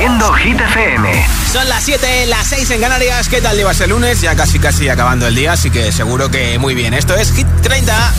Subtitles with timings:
[0.00, 1.26] haciendo Hit FM.
[1.52, 3.28] Son las 7, las 6 en Canarias.
[3.28, 4.22] ¿Qué tal llevas el lunes?
[4.22, 6.94] Ya casi casi acabando el día, así que seguro que muy bien.
[6.94, 8.14] Esto es Hit 30.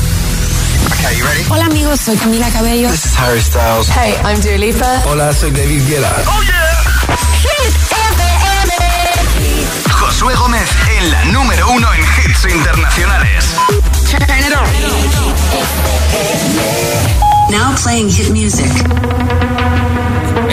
[1.49, 2.87] Hola amigos, soy Camila Cabello.
[2.91, 3.89] This is Harry Styles.
[3.89, 5.01] Hey, I'm Dua Lipa.
[5.07, 6.23] Hola, soy David Guetta.
[6.27, 6.61] Oh yeah.
[7.41, 7.73] Hit
[8.13, 8.73] FM.
[9.89, 10.69] Josué Gómez
[10.99, 13.45] en la número uno en hits internacionales.
[17.49, 18.71] Now playing hit music.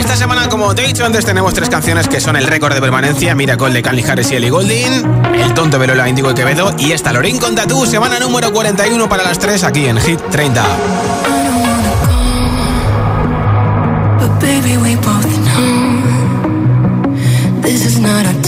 [0.09, 2.81] Esta semana, como te he dicho antes, tenemos tres canciones que son el récord de
[2.81, 3.35] permanencia.
[3.35, 5.03] Miracle de Canly Harris y Ellie Goulding,
[5.35, 9.21] El tonto Velola Indigo y Quevedo y esta Lorín con Tatú, semana número 41 para
[9.21, 10.65] las tres aquí en Hit 30.
[17.61, 18.38] de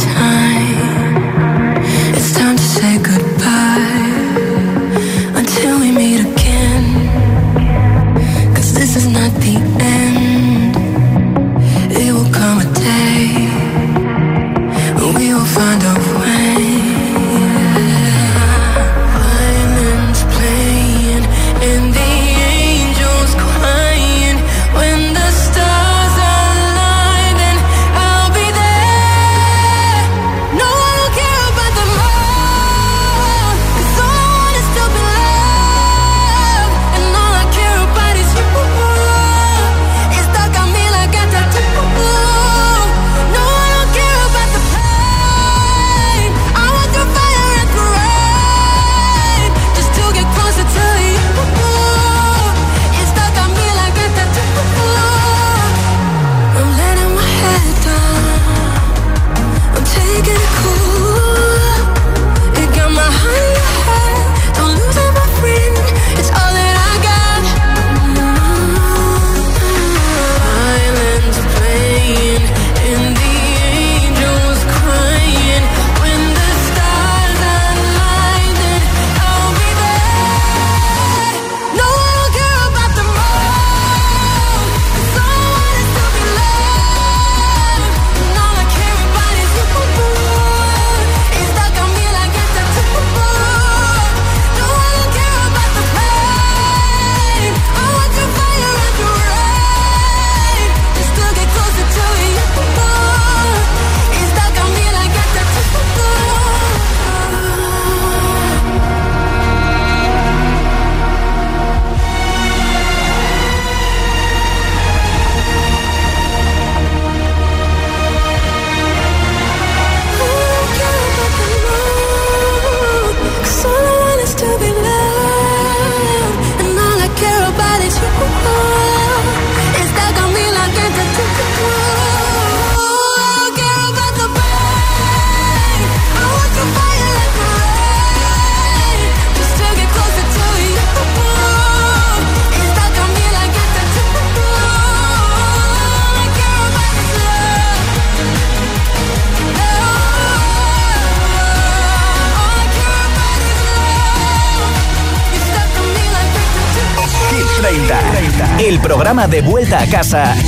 [159.71, 160.40] vuelta a casa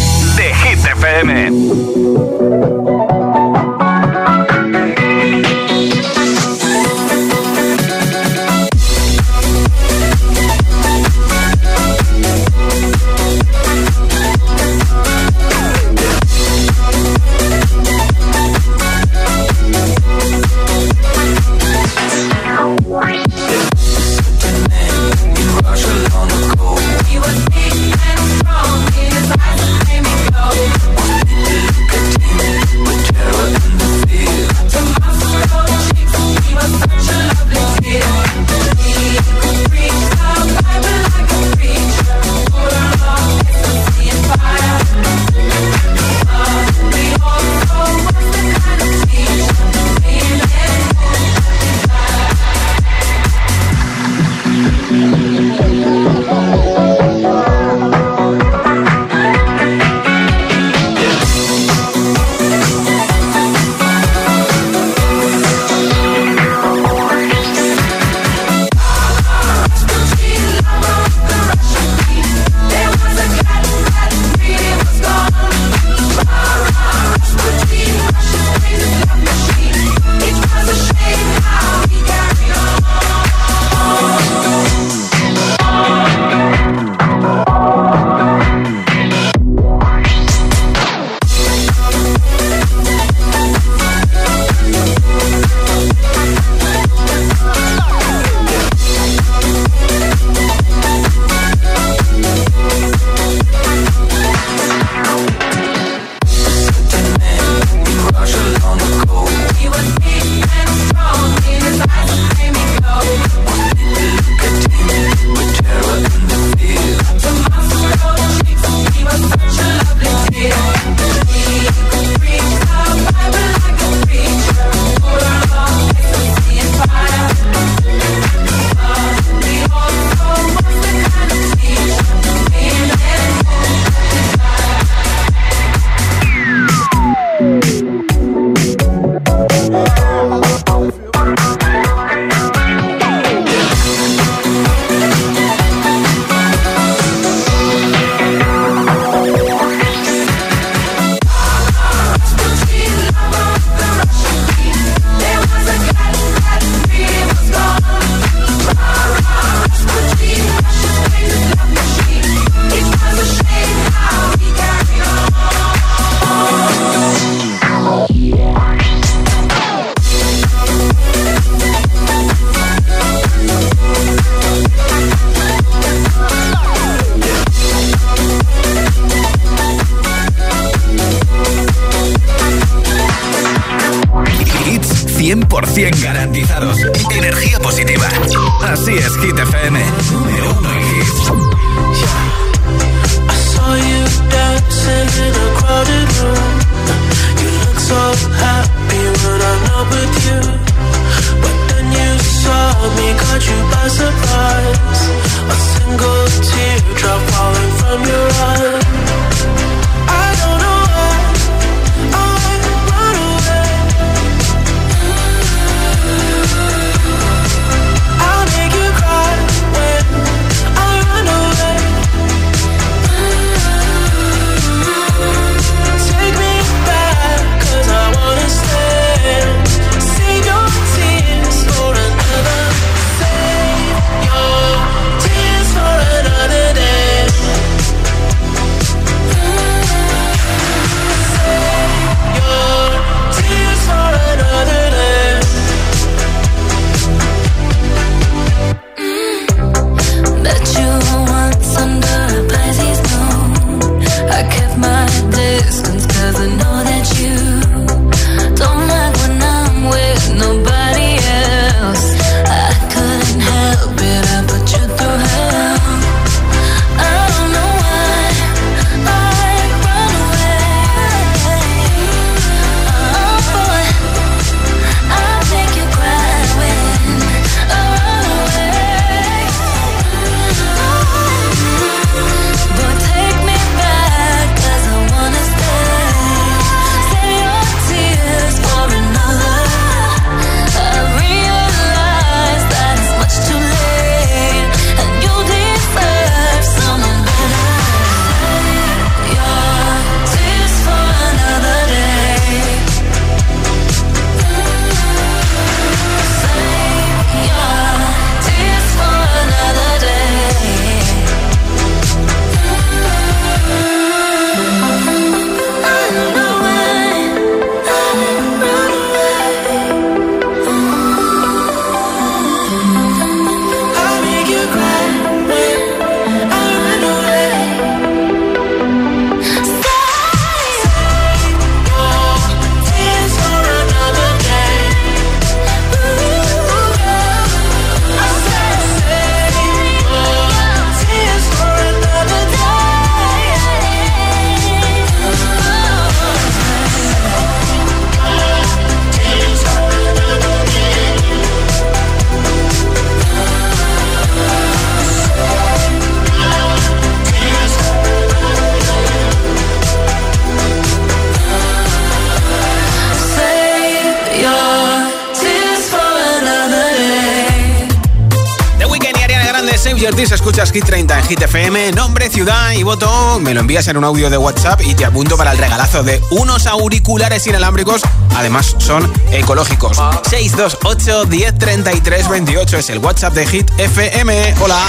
[370.32, 373.40] escuchas Hit 30 en Hit FM, nombre, ciudad y voto.
[373.40, 376.22] Me lo envías en un audio de WhatsApp y te apunto para el regalazo de
[376.32, 378.02] unos auriculares inalámbricos.
[378.36, 379.98] Además, son ecológicos.
[380.30, 384.56] 628 10 28 es el WhatsApp de Hit FM.
[384.62, 384.82] Hola.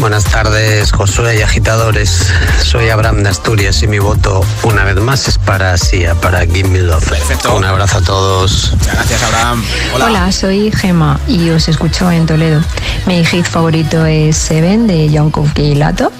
[0.00, 2.32] Buenas tardes, Josué y agitadores.
[2.62, 6.80] Soy Abraham de Asturias y mi voto, una vez más, es para Sia, para Gimme
[6.80, 7.08] Love.
[7.08, 7.54] Perfecto.
[7.54, 8.72] Un abrazo a todos.
[8.72, 9.64] Muchas gracias, Abraham.
[9.94, 10.06] Hola.
[10.06, 12.60] Hola, soy Gema y os escucho en Toledo.
[13.06, 15.32] Mi hit favorito es Seven de John
[15.78, 16.12] Lato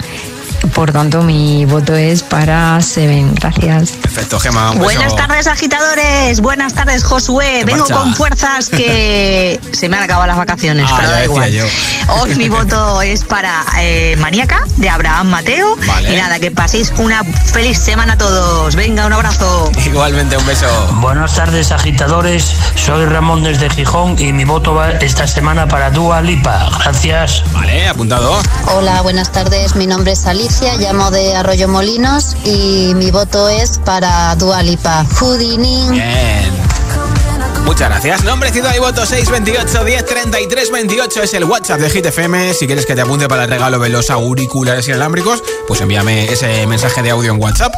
[0.69, 3.35] por tanto, mi voto es para Seven.
[3.35, 3.93] Gracias.
[3.93, 4.73] Perfecto, Gema.
[4.73, 6.41] Buenas tardes, agitadores.
[6.41, 7.65] Buenas tardes, Josué.
[7.65, 11.53] Vengo con fuerzas que se me han acabado las vacaciones, ah, pero da igual.
[12.21, 15.77] Hoy mi voto es para eh, Maníaca de Abraham Mateo.
[16.09, 18.77] Y nada, que paséis una feliz semana a todos.
[18.77, 19.71] Venga, un abrazo.
[19.85, 20.67] Igualmente, un beso.
[21.01, 22.53] Buenas tardes, agitadores.
[22.77, 26.69] Soy Ramón desde Gijón y mi voto va esta semana para Dua Lipa.
[26.79, 27.43] Gracias.
[27.53, 28.41] Vale, apuntado.
[28.67, 29.75] Hola, buenas tardes.
[29.75, 35.05] Mi nombre es Alicia llamo de Arroyo Molinos y mi voto es para Dualipa.
[35.19, 35.89] Houdini.
[37.65, 38.25] Muchas gracias.
[38.25, 42.55] Nombre, ciudad y voto 628 10 33 28 es el WhatsApp de GTFM.
[42.55, 46.67] Si quieres que te apunte para el regalo de los auriculares inalámbricos, pues envíame ese
[46.67, 47.73] mensaje de audio en WhatsApp.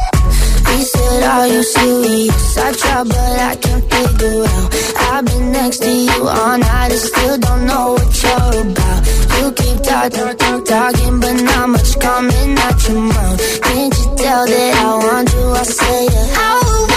[0.75, 2.57] He said, Are you serious?
[2.57, 4.69] I tried, but I can't figure out.
[5.09, 9.01] I've been next to you all night and still don't know what you're about.
[9.37, 13.61] You keep talking, talk, talking, but not much coming out your mouth.
[13.61, 15.45] Can't you tell that I want you?
[15.61, 16.43] I say, yeah.
[16.43, 16.94] I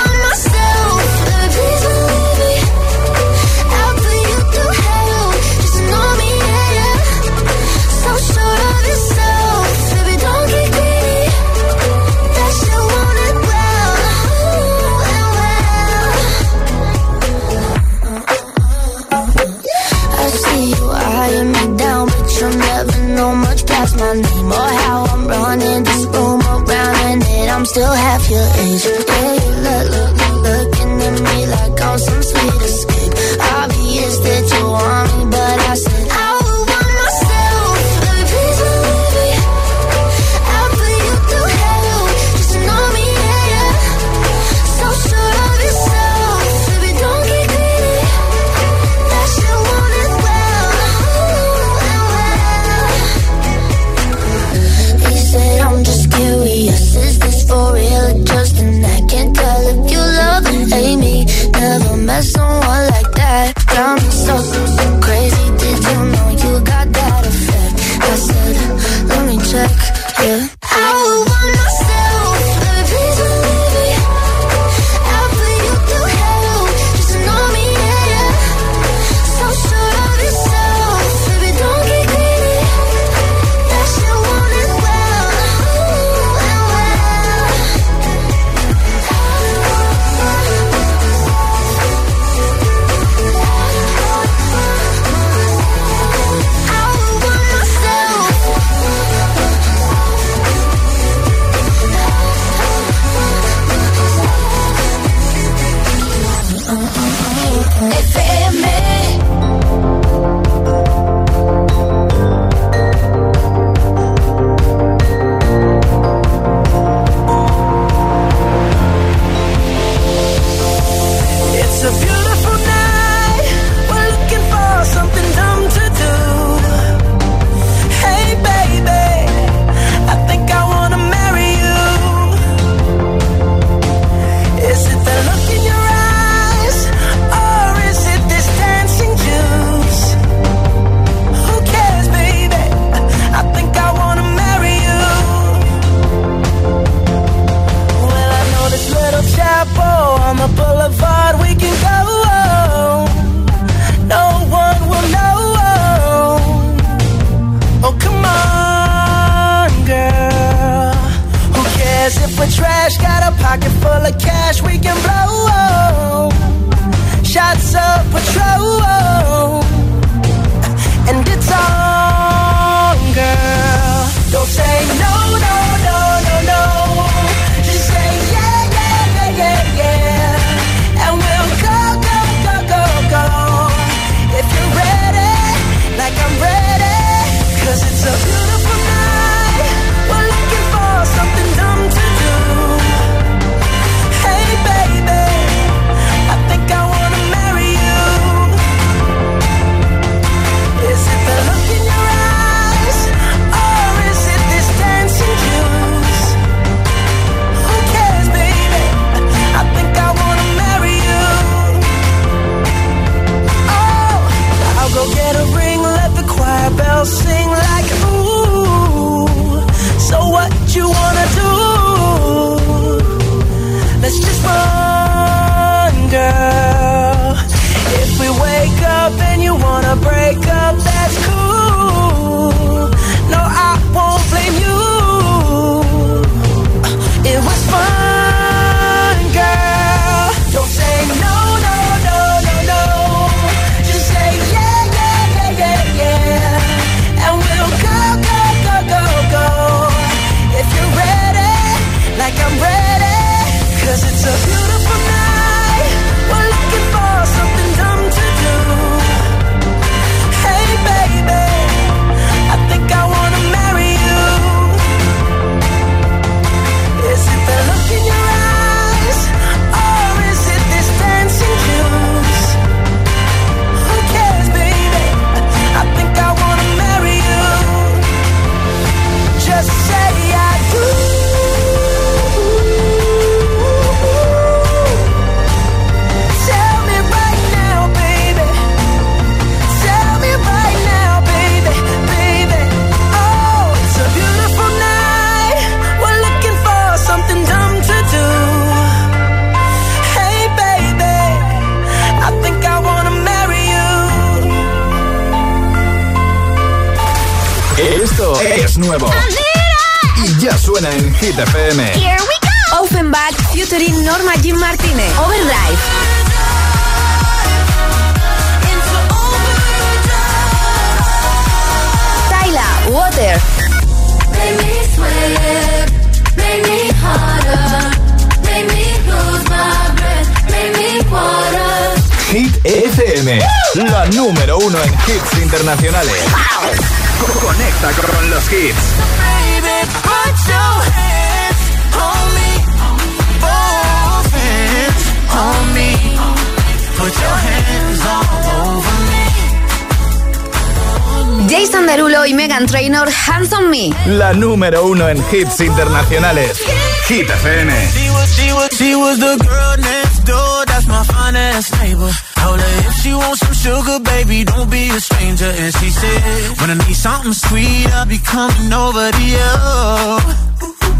[351.58, 353.90] Jason Derulo y Megan Trainor, Hands on Me.
[354.06, 356.62] La número uno en hits internacionales.
[357.08, 357.72] Hit FM.
[357.90, 362.12] She was, she was, she was the girl next door, that's my finest neighbor.
[362.36, 365.50] Told her if she wants some sugar, baby, don't be a stranger.
[365.58, 370.47] And she said, when I need something sweet, I'll be coming over to you.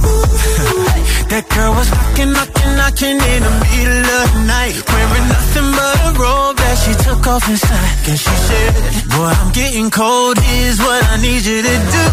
[1.32, 4.74] that girl was knocking, knocking, knocking in the middle of the night.
[4.88, 7.94] Wearing nothing but a robe that she took off inside.
[8.08, 8.72] And she said,
[9.12, 12.06] boy, I'm getting cold, here's what I need you to do.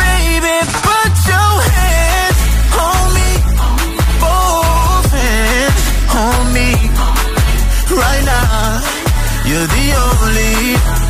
[0.00, 2.40] Baby, put your hands
[2.86, 3.30] on me.
[4.22, 6.70] Both hands on me
[7.96, 8.80] right now.
[9.48, 10.56] You're the only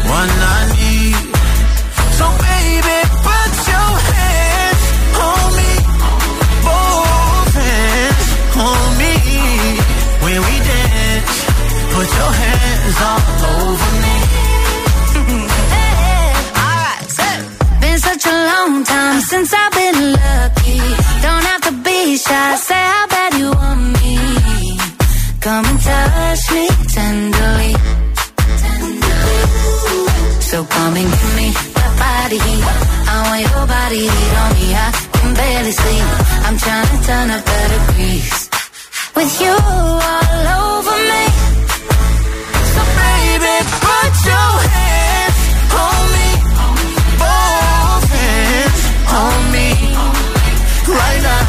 [0.09, 1.31] one I need.
[2.19, 2.50] So
[12.21, 13.23] your hands all
[13.57, 14.17] over me.
[17.83, 20.81] been such a long time since I've been lucky.
[21.27, 24.17] Don't have to be shy, say how bad you want me.
[25.47, 26.65] Come and touch me
[26.97, 27.73] tenderly.
[30.51, 32.65] So come and give me that body heat.
[33.13, 34.67] I want your body heat on me.
[34.85, 36.07] I can barely sleep.
[36.47, 38.41] I'm trying to turn up better grease.
[39.17, 41.23] With you all over me.
[42.75, 43.55] So baby,
[43.87, 45.41] put your hands
[45.85, 46.29] on me.
[47.23, 48.83] Both hands
[49.21, 49.69] on me.
[50.99, 51.40] Right now,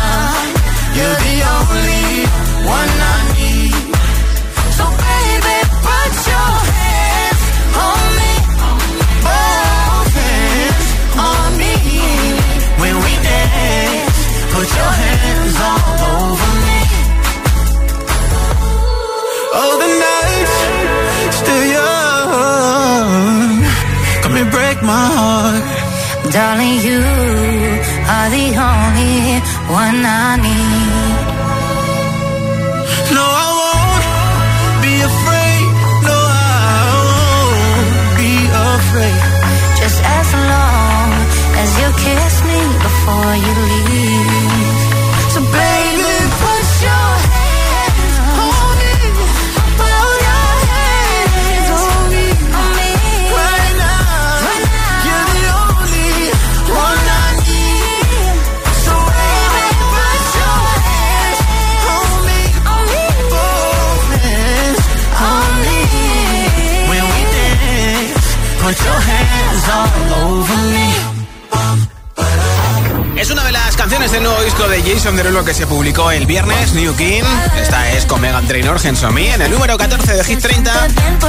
[75.82, 77.24] publicó el viernes, New King.
[77.60, 80.72] Esta es con Megan Trainor, Henson Me, en el número 14 de Hit 30.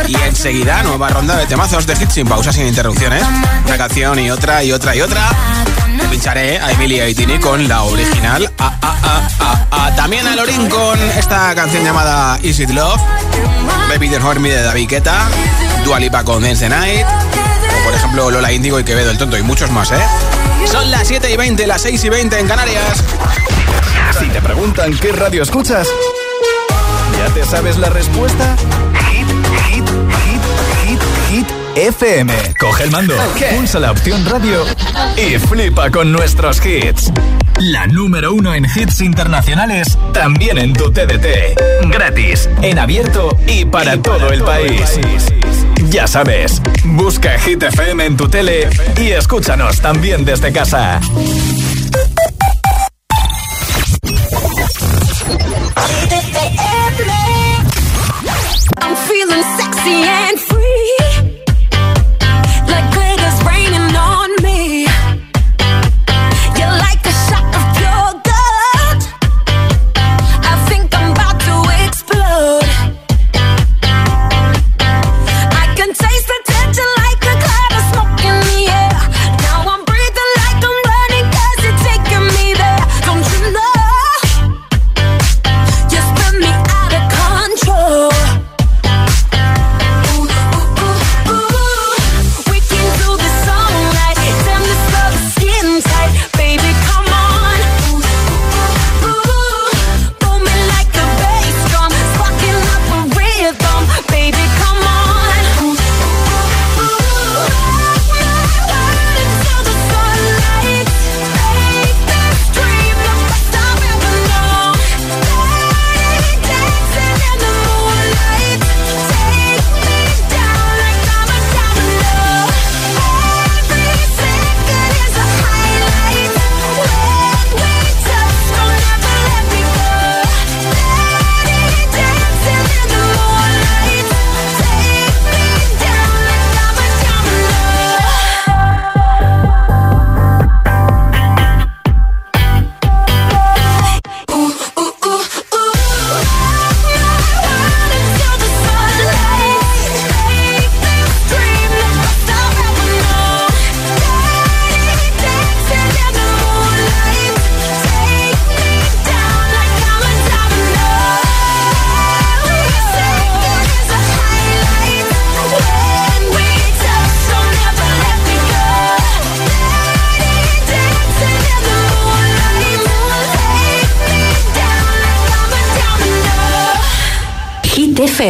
[0.08, 3.24] Y enseguida, nueva ronda de temazos de hits sin pausa, sin interrupciones.
[3.64, 5.26] Una canción y otra y otra y otra.
[5.98, 8.52] Te pincharé a Emilia y Tini con la original.
[9.96, 13.00] También a Lorin con esta canción llamada Is It Love.
[13.88, 15.30] Baby the Hormy de David Guetta.
[15.82, 17.06] Dualipa con Dance the Night.
[17.06, 20.04] O por ejemplo Lola Indigo y Quevedo el Tonto y muchos más, ¿eh?
[20.70, 23.02] Son las 7 y 20, las 6 y 20 en Canarias.
[24.22, 25.88] Si te preguntan qué radio escuchas,
[27.18, 28.54] ¿ya te sabes la respuesta?
[29.10, 29.26] Hit,
[29.66, 30.42] hit, hit,
[30.86, 31.46] hit, hit.
[31.74, 32.32] FM.
[32.60, 33.16] Coge el mando,
[33.56, 34.64] pulsa la opción radio
[35.16, 37.10] y flipa con nuestros hits.
[37.58, 41.90] La número uno en hits internacionales, también en tu TDT.
[41.90, 45.00] Gratis, en abierto y para, todo, el país.
[45.88, 51.00] Ya sabes, busca Hit FM en tu tele y escúchanos también desde casa.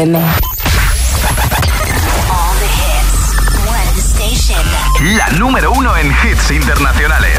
[0.03, 0.33] FM.
[5.17, 7.39] La número uno en hits internacionales.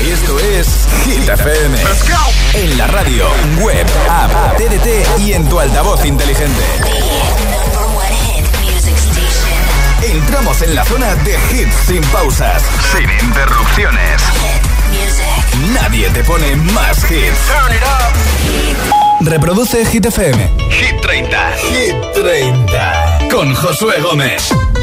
[0.00, 1.78] Esto es Hit FM.
[2.54, 3.26] En la radio,
[3.58, 6.62] web, app, TDT y en tu altavoz inteligente.
[10.02, 12.62] Entramos en la zona de hits sin pausas,
[12.92, 14.20] sin interrupciones.
[15.72, 17.38] Nadie te pone más hits.
[19.20, 20.50] Reproduce Hit FM.
[20.70, 21.53] Hit 30.
[21.68, 23.28] Hit 30.
[23.30, 24.73] Con Josué Gómez.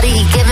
[0.00, 0.47] body, give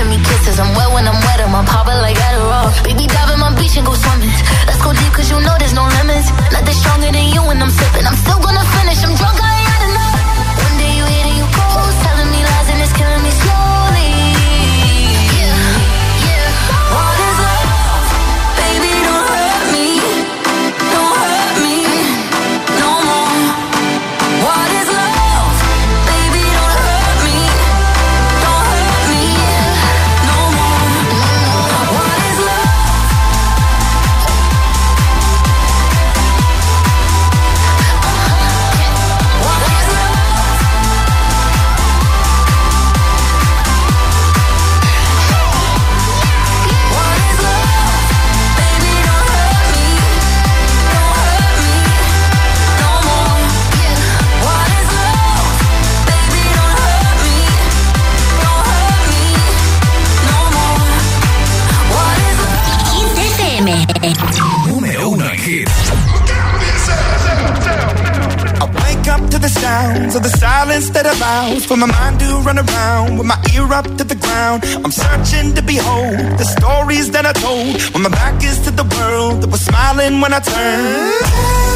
[71.66, 74.62] for my mind to run around with my ear up to the ground.
[74.84, 78.84] I'm searching to behold the stories that I told when my back is to the
[78.84, 81.75] world that was smiling when I turned.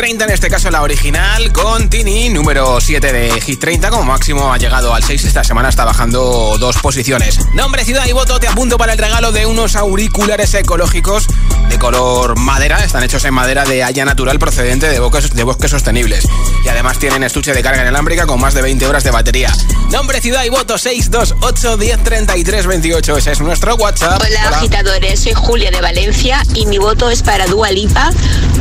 [0.00, 3.90] 30, en este caso la original, con Tini, número 7 de Hit 30.
[3.90, 7.38] Como máximo ha llegado al 6, esta semana está bajando dos posiciones.
[7.52, 11.26] Nombre, ciudad y voto, te apunto para el regalo de unos auriculares ecológicos
[11.68, 12.82] de color madera.
[12.82, 16.26] Están hechos en madera de haya natural procedente de bosques, de bosques sostenibles.
[16.64, 19.52] Y además tienen estuche de carga inalámbrica con más de 20 horas de batería.
[19.90, 23.16] Nombre, ciudad y voto 628 1033 28.
[23.18, 24.22] Ese es nuestro WhatsApp.
[24.26, 25.20] Hola, agitadores.
[25.20, 28.10] Soy Julia de Valencia y mi voto es para Dua Lipa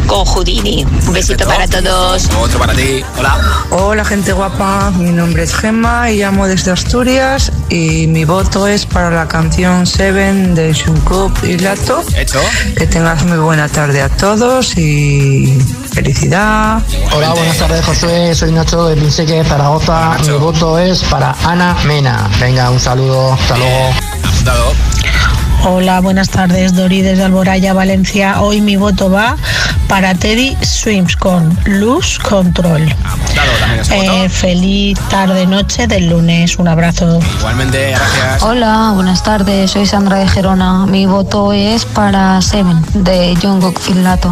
[0.09, 0.85] con Houdini.
[1.07, 2.27] Un besito para todos.
[2.41, 3.03] Otro para ti.
[3.17, 3.37] Hola.
[3.69, 4.91] Hola, gente guapa.
[4.97, 7.51] Mi nombre es Gemma y llamo desde Asturias.
[7.69, 12.03] Y mi voto es para la canción Seven de Jungkook y Lato.
[12.15, 12.41] Hecho.
[12.75, 15.55] Que tengas muy buena tarde a todos y
[15.93, 16.81] felicidad.
[17.15, 18.33] Hola, buenas tardes, José.
[18.33, 20.17] Soy Nacho de Pinseque, Zaragoza.
[20.25, 22.27] Mi voto es para Ana Mena.
[22.39, 23.33] Venga, un saludo.
[23.33, 23.93] Hasta luego.
[24.23, 24.73] Apuntado.
[25.65, 28.41] Hola, buenas tardes, Dori desde Alboraya, Valencia.
[28.41, 29.35] Hoy mi voto va
[29.89, 32.83] para Teddy Swims con Luz Control.
[33.91, 36.57] Eh, feliz tarde, noche del lunes.
[36.59, 37.19] Un abrazo.
[37.39, 38.43] Igualmente, gracias.
[38.43, 39.71] Hola, buenas tardes.
[39.71, 40.85] Soy Sandra de Gerona.
[40.85, 44.29] Mi voto es para Seven de Jungkook Filato.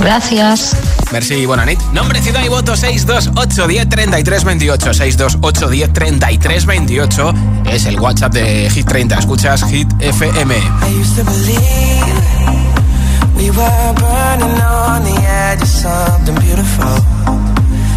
[0.00, 0.74] Gracias.
[1.12, 1.78] Merci, Bonanit.
[1.92, 4.94] Nombre, ciudad y voto 628 10 33 28.
[4.94, 7.34] 628 10 33 28
[7.66, 9.18] es el WhatsApp de Hit 30.
[9.18, 10.56] Escuchas Hit FM.
[10.56, 12.71] I used to believe
[13.42, 16.94] We were burning on the edge of something beautiful,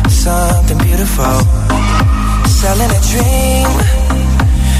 [0.09, 1.37] something beautiful.
[2.49, 3.69] Selling a dream,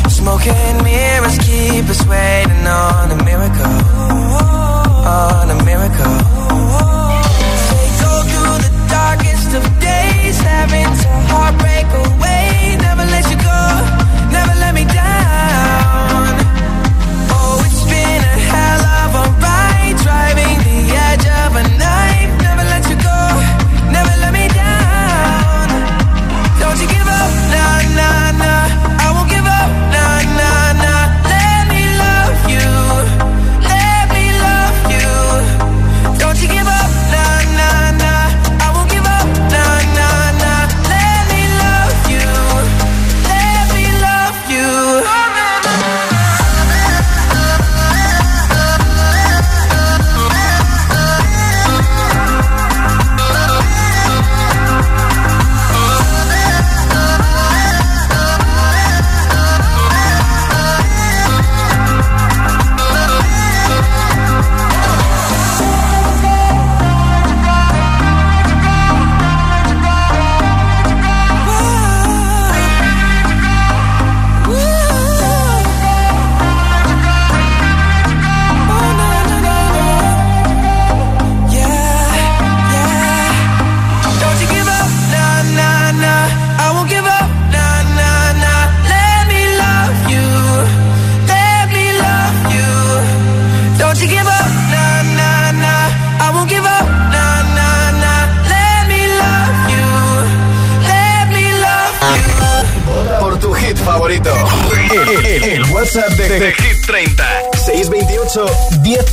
[0.09, 3.77] smoking mirrors keep us waiting on a miracle,
[5.05, 6.17] on a miracle.
[7.69, 12.75] They go through the darkest of days, having to heartbreak away.
[12.81, 13.61] Never let you go,
[14.31, 15.44] never let me down.
[21.17, 21.94] job, but now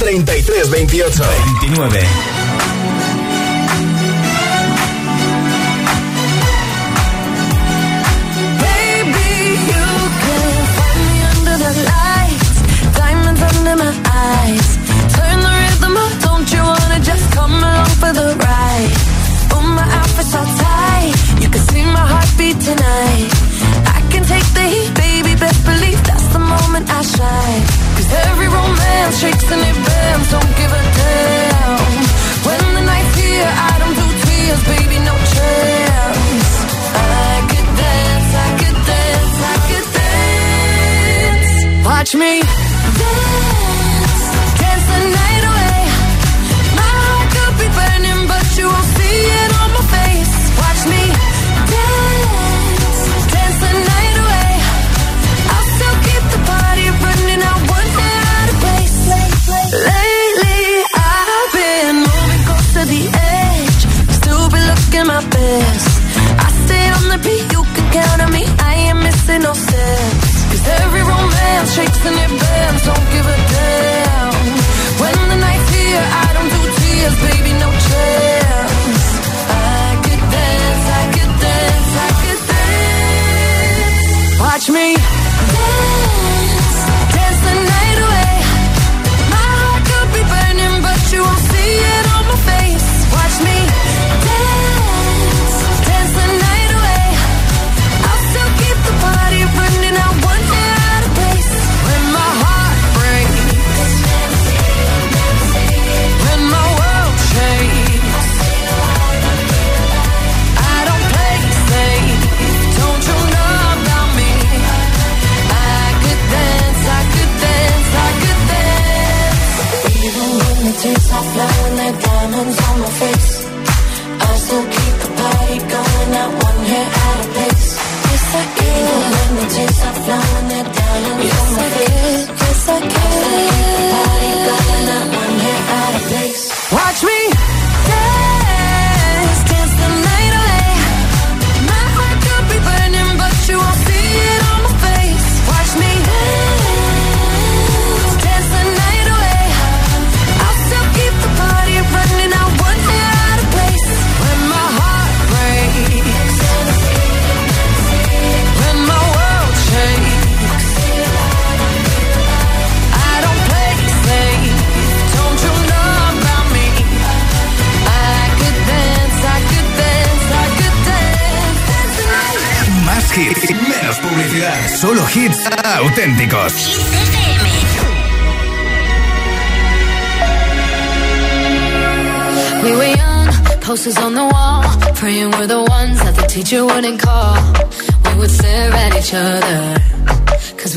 [0.03, 1.23] 33 28
[1.61, 2.32] 29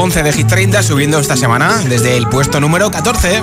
[0.00, 3.42] 11 de Hit 30, subiendo esta semana desde el puesto número 14.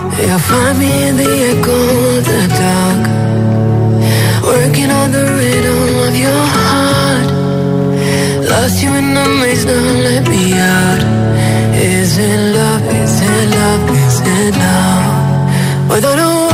[15.89, 16.46] Without a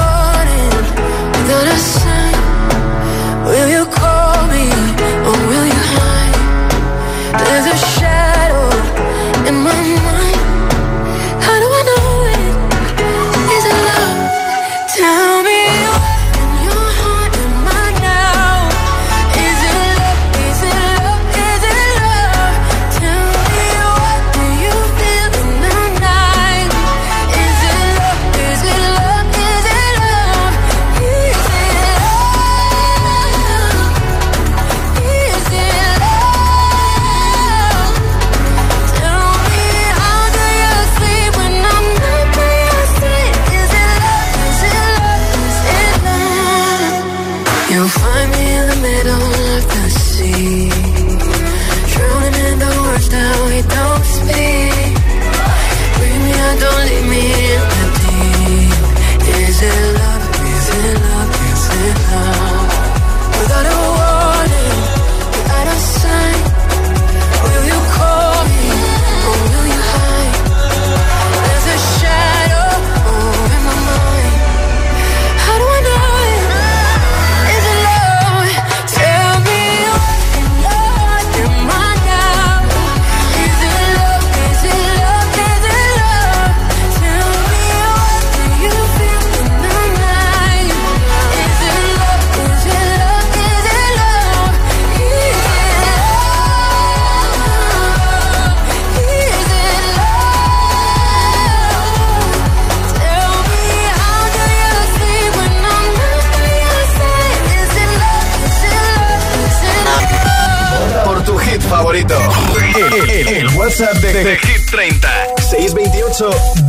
[47.84, 48.13] you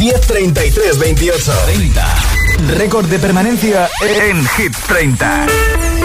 [0.05, 2.77] 103328 30.
[2.77, 6.04] Récord de permanencia en Hit 30.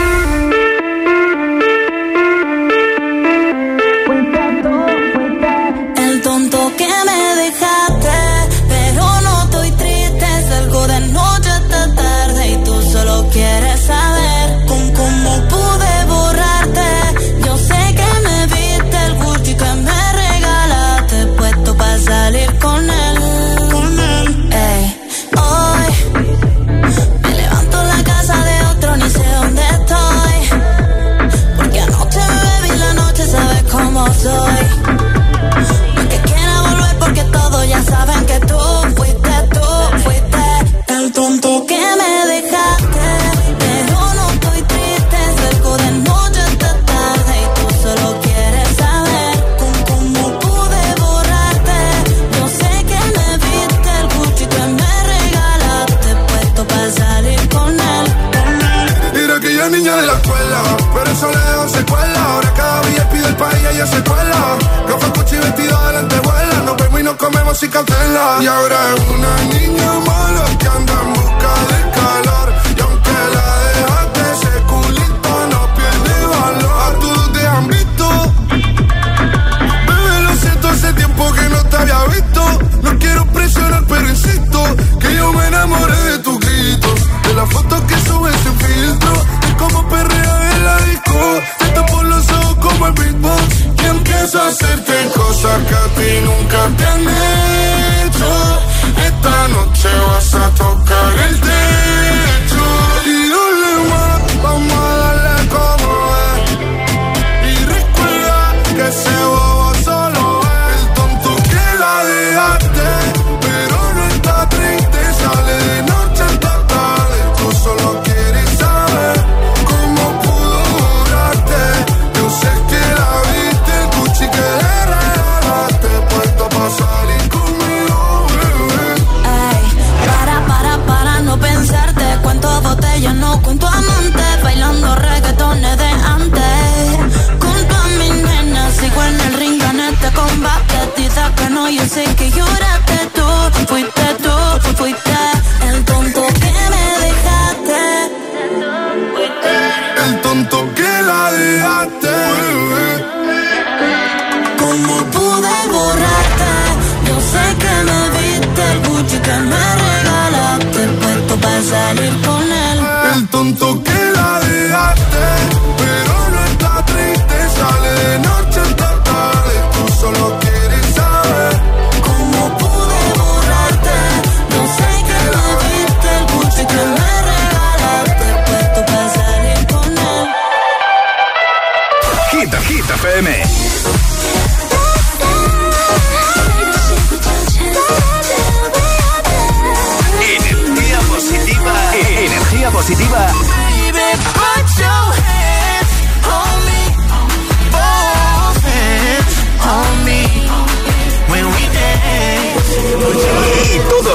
[150.10, 152.09] el tonto que la dejaste.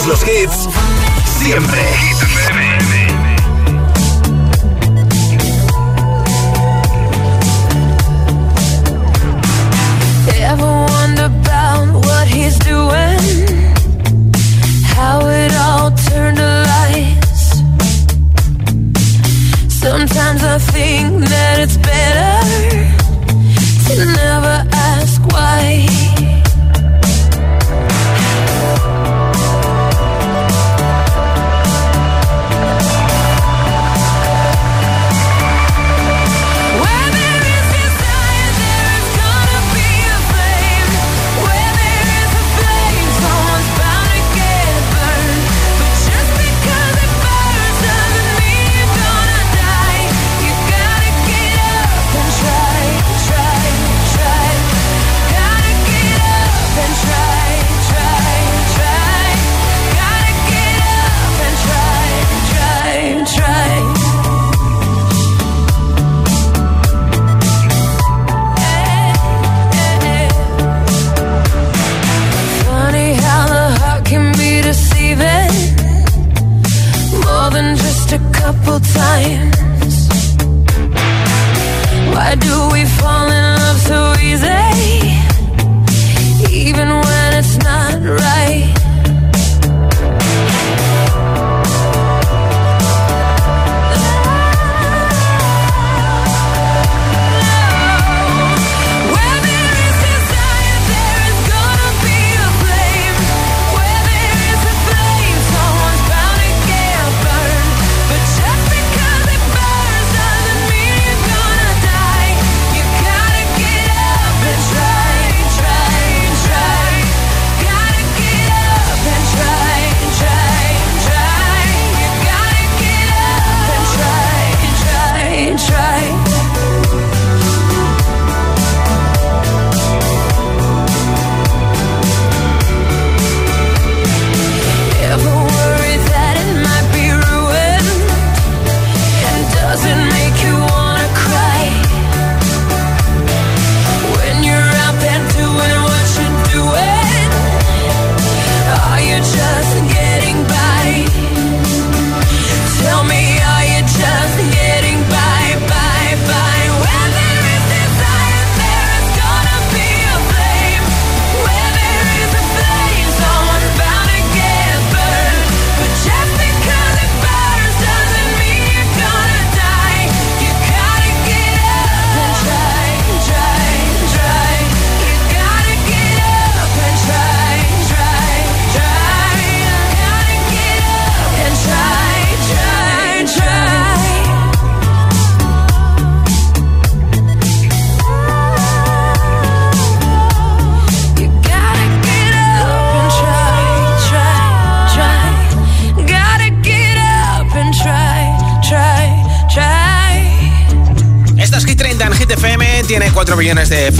[0.07, 0.69] Los hits,
[1.25, 2.64] siempre.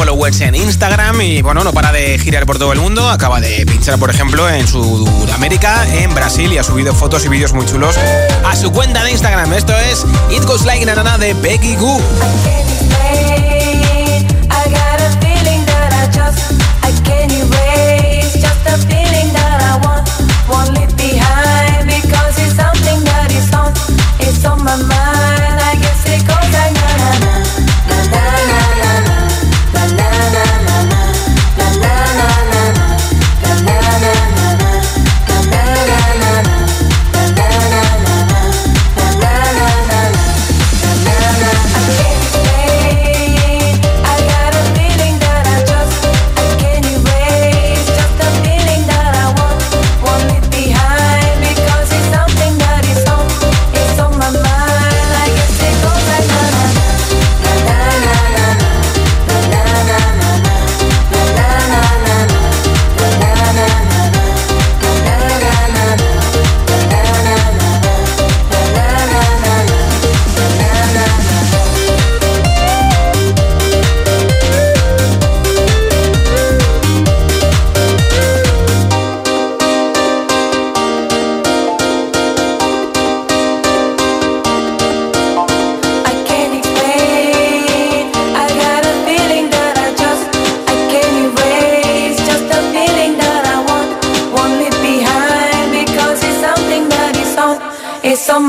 [0.05, 3.09] De followers en Instagram y bueno, no para de girar por todo el mundo.
[3.09, 7.53] Acaba de pinchar, por ejemplo, en Sudamérica, en Brasil y ha subido fotos y vídeos
[7.53, 7.97] muy chulos
[8.45, 9.53] a su cuenta de Instagram.
[9.55, 12.01] Esto es It Goes Like Nana de Becky Goo.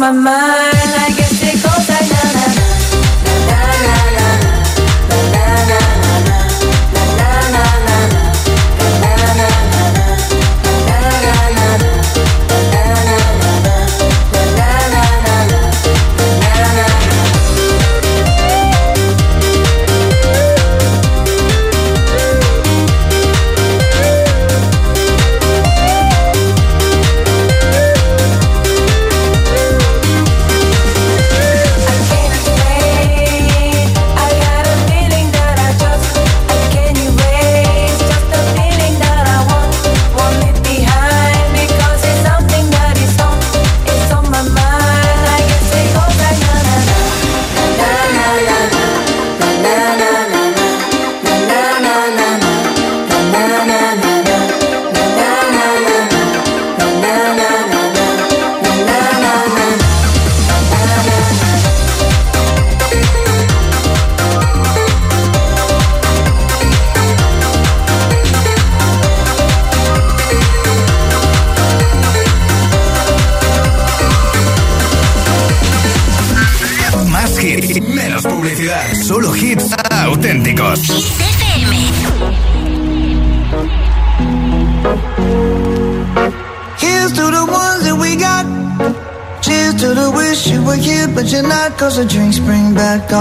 [0.06, 0.45] mamá.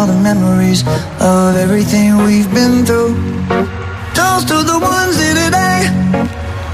[0.05, 0.83] All the memories
[1.21, 3.15] of everything we've been through.
[4.19, 5.81] Toast to the ones here today.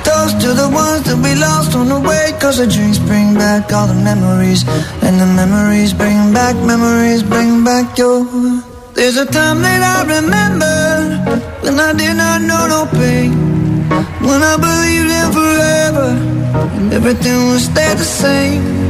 [0.03, 2.33] Toast to the ones that we lost on the way.
[2.41, 4.65] Cause the drinks bring back all the memories.
[5.07, 8.27] And the memories bring back, memories bring back your.
[8.95, 10.79] There's a time that I remember
[11.63, 13.31] when I did not know no pain.
[14.27, 16.09] When I believed in forever
[16.79, 18.90] and everything would stay the same.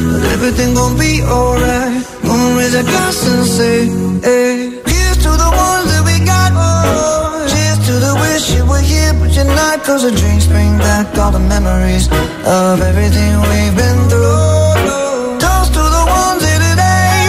[0.33, 2.03] Everything gon' be alright.
[2.23, 3.77] Gonna raise a glass and say,
[4.21, 4.81] hey.
[4.85, 6.51] Here's to the ones that we got.
[6.53, 9.83] Oh, cheers to the wish you were here, but you're not.
[9.83, 12.07] Cause the drinks bring back all the memories
[12.45, 15.41] of everything we've been through.
[15.41, 17.21] Toast to the ones here today.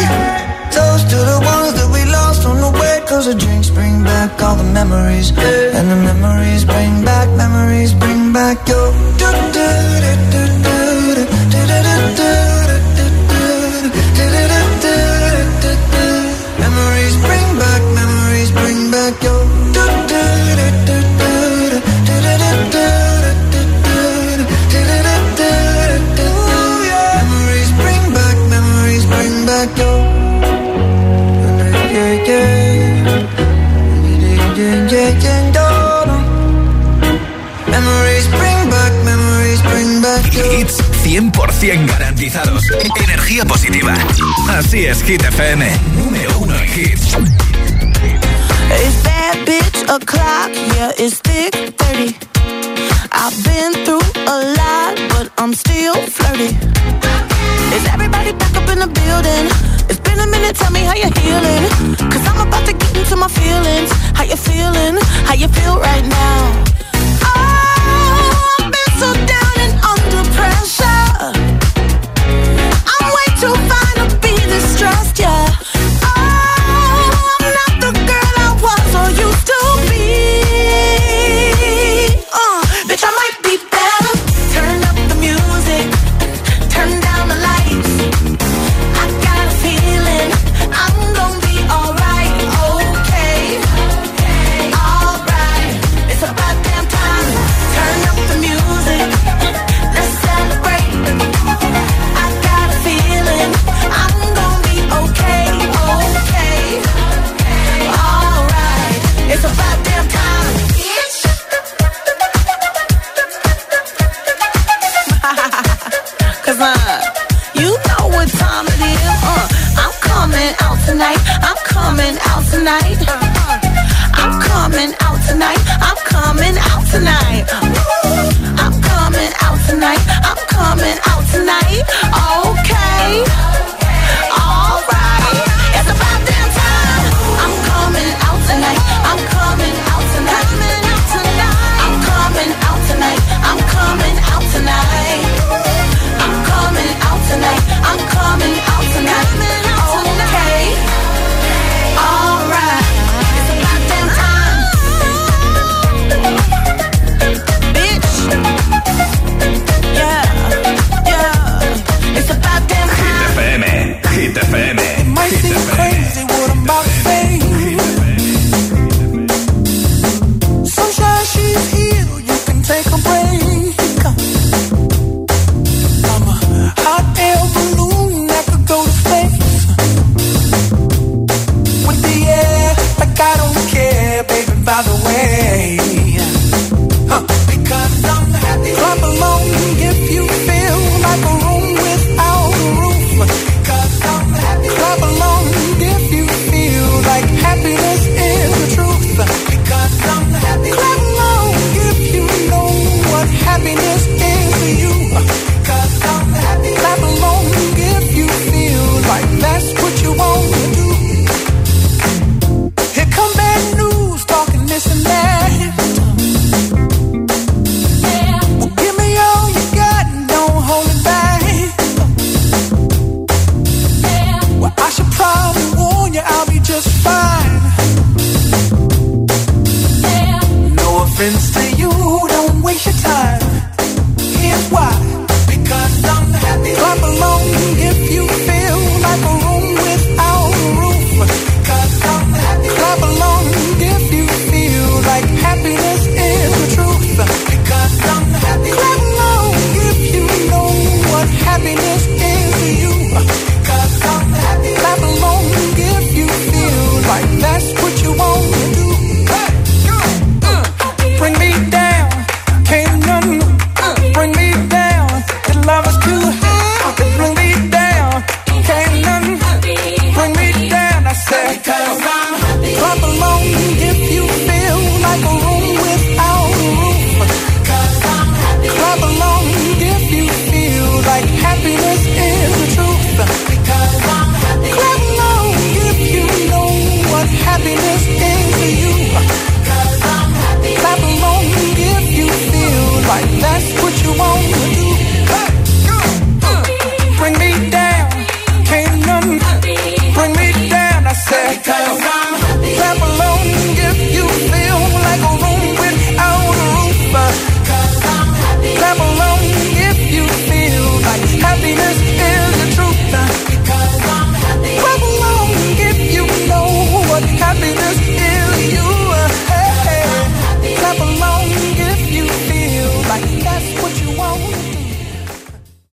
[0.73, 3.01] Toast to the ones that we lost on the way.
[3.09, 5.31] Cause the drinks bring back all the memories.
[5.77, 9.12] And the memories bring back, memories bring back your.
[41.63, 42.65] 100% garantizados.
[42.97, 43.95] Energía positiva.
[44.49, 45.71] Así es, Hit FM.
[45.97, 47.17] Número uno en hits.
[48.85, 50.51] Is that bitch a clock?
[50.75, 52.17] Yeah, it's thick 30.
[53.13, 56.57] I've been through a lot, but I'm still flirty.
[57.77, 59.47] Is everybody back up in the building?
[59.89, 61.63] It's been a minute, tell me how you're healing.
[62.11, 63.93] Cause I'm about to get into my feelings.
[64.15, 64.99] How you feeling?
[65.27, 66.65] How you feel right now?
[67.23, 70.92] Oh, I've been so down and under pressure.